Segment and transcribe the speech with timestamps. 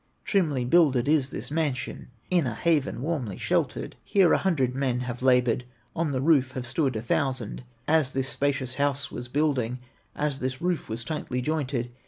[0.25, 5.21] Trimly builded is this mansion, In a haven warmly sheltered; Here a hundred men have
[5.21, 5.63] labored,
[5.95, 9.77] On the roof have stood a thousand, As this spacious house was building,
[10.15, 11.91] As this roof was tightly jointed.